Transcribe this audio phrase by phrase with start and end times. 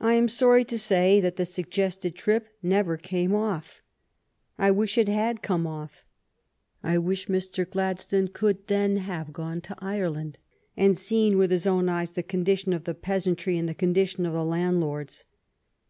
[0.00, 3.82] I am sorry to say that the suggested trip never came off.
[4.56, 6.06] I wish it had come off.
[6.82, 7.68] I wish Mr.
[7.68, 10.38] Gladstone could then have gone to Ireland
[10.74, 14.24] and seen with his own eyes the condition of the peas antry and the condition
[14.24, 15.24] of the landlords.